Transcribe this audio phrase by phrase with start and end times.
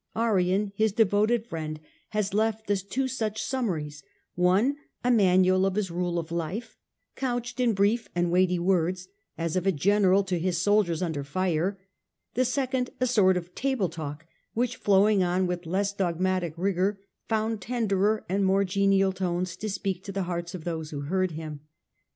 [0.15, 4.01] Arrian, his devoted friend, has left us two such summaries;
[4.33, 6.75] one a Manual of his Rule of Life,
[7.15, 11.77] couched in brief and weighty words, as of a general to his soldiers under fire;
[12.33, 14.25] the second, a sort of Table Talk,
[14.55, 20.03] which, flowing on with less dogmatic rigour, found tenderer and more genial tones to speak
[20.05, 21.59] to the hearts of those who heard him.